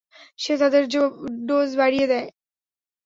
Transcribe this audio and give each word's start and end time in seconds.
সে 0.39 0.53
তাদের 0.57 0.83
ডোজ 1.47 1.69
বাড়িয়ে 1.77 2.07
দেয়। 2.07 2.27